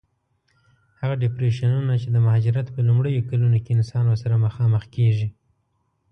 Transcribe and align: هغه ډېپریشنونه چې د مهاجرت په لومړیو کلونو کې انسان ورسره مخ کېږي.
هغه 1.01 1.15
ډېپریشنونه 1.23 1.93
چې 2.01 2.07
د 2.11 2.17
مهاجرت 2.25 2.67
په 2.71 2.81
لومړیو 2.87 3.27
کلونو 3.29 3.57
کې 3.63 3.71
انسان 3.77 4.03
ورسره 4.07 4.35
مخ 4.73 4.83
کېږي. 4.95 5.27